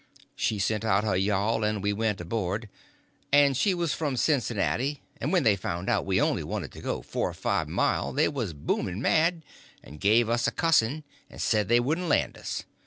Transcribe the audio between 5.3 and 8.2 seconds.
when they found we only wanted to go four or five mile